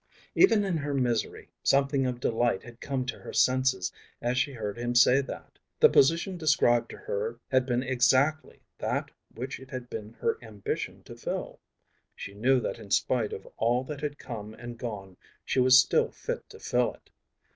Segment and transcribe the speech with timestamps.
[0.33, 4.75] Even in her misery, something of delight had come to her senses as she heard
[4.75, 5.59] him say that.
[5.79, 11.03] The position described to her had been exactly that which it had been her ambition
[11.03, 11.59] to fill.
[12.15, 16.09] She knew that in spite of all that had come and gone she was still
[16.09, 17.11] fit to fill it.